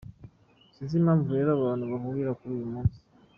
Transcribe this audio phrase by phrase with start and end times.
[0.73, 2.99] Sinzi impamvu rero abantu bahurura kuri uyu munsi.